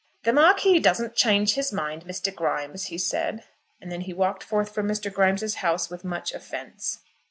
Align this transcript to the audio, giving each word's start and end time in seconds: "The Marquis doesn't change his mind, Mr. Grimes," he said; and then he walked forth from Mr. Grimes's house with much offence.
"The 0.23 0.33
Marquis 0.33 0.79
doesn't 0.79 1.13
change 1.15 1.53
his 1.53 1.71
mind, 1.71 2.05
Mr. 2.05 2.33
Grimes," 2.35 2.85
he 2.85 2.97
said; 2.97 3.43
and 3.79 3.91
then 3.91 4.01
he 4.01 4.13
walked 4.15 4.43
forth 4.43 4.73
from 4.73 4.87
Mr. 4.87 5.13
Grimes's 5.13 5.57
house 5.61 5.91
with 5.91 6.03
much 6.03 6.33
offence. 6.33 7.01